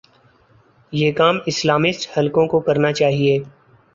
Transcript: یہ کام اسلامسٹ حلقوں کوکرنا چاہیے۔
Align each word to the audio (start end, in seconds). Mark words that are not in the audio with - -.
یہ 0.93 1.11
کام 1.11 1.37
اسلامسٹ 1.45 2.09
حلقوں 2.17 2.47
کوکرنا 2.47 2.91
چاہیے۔ 2.93 3.37